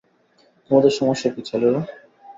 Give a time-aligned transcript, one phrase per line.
[0.69, 1.81] তোমাদের সমস্যা কী ছেলেরা?